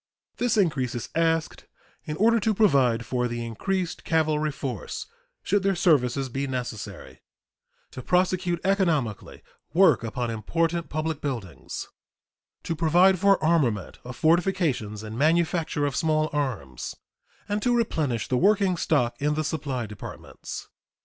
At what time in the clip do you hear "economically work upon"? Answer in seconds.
8.65-10.31